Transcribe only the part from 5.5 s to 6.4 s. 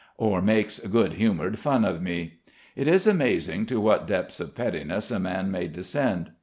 may descend.